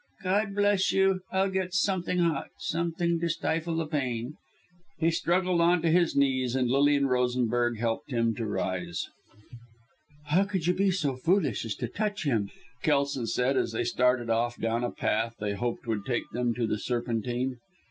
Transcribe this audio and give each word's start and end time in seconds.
God 0.23 0.55
bless 0.55 0.91
you. 0.91 1.19
I'll 1.31 1.51
get 1.51 1.75
something 1.75 2.17
hot 2.17 2.47
something 2.57 3.19
to 3.19 3.29
stifle 3.29 3.75
the 3.75 3.85
pain." 3.85 4.35
He 4.97 5.11
struggled 5.11 5.61
on 5.61 5.83
to 5.83 5.91
his 5.91 6.15
knees, 6.15 6.55
and 6.55 6.67
Lilian 6.71 7.05
Rosenberg 7.05 7.77
helped 7.77 8.09
him 8.09 8.33
to 8.37 8.47
rise. 8.47 9.09
"How 10.25 10.43
could 10.45 10.65
you 10.65 10.73
be 10.73 10.89
so 10.89 11.15
foolish 11.17 11.65
as 11.65 11.75
to 11.75 11.87
touch 11.87 12.23
him," 12.23 12.49
Kelson 12.81 13.27
said, 13.27 13.55
as 13.57 13.73
they 13.73 13.83
started 13.83 14.31
off 14.31 14.57
down 14.59 14.83
a 14.83 14.89
path, 14.89 15.35
they 15.39 15.53
hoped 15.53 15.85
would 15.85 16.03
take 16.03 16.27
them 16.31 16.55
to 16.55 16.65
the 16.65 16.79
Serpentine. 16.79 17.57